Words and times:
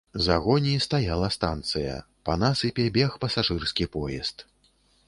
За 0.27 0.35
гоні 0.45 0.71
стаяла 0.85 1.27
станцыя, 1.35 1.99
па 2.31 2.39
насыпе 2.45 2.89
бег 2.97 3.21
пасажырскі 3.27 3.93
поезд. 3.99 4.51